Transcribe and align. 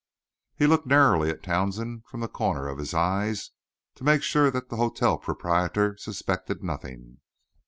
He 0.55 0.65
looked 0.65 0.87
narrowly 0.87 1.29
at 1.29 1.43
Townsend 1.43 2.07
from 2.07 2.21
the 2.21 2.27
corner 2.27 2.67
of 2.67 2.79
his 2.79 2.91
eyes 2.95 3.51
to 3.93 4.03
make 4.03 4.23
sure 4.23 4.49
that 4.49 4.69
the 4.69 4.77
hotel 4.77 5.19
proprietor 5.19 5.95
suspected 5.95 6.63
nothing. 6.63 7.19